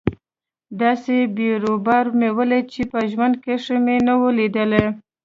[0.81, 4.85] داسې بيروبار مې وليد چې په ژوند کښې مې نه و ليدلى.